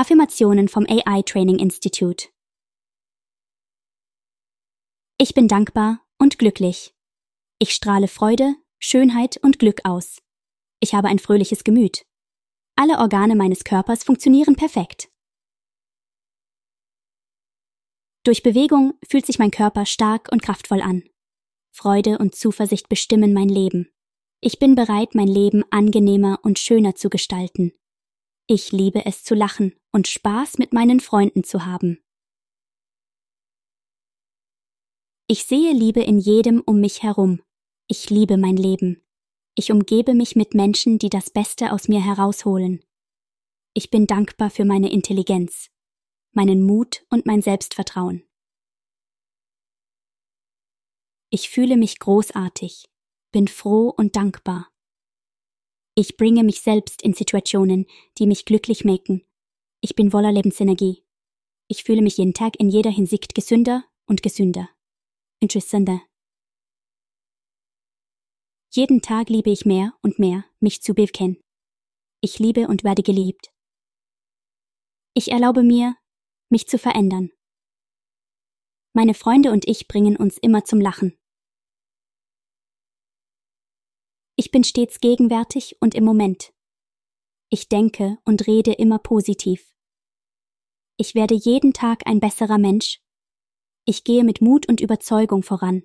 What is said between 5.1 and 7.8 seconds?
Ich bin dankbar und glücklich. Ich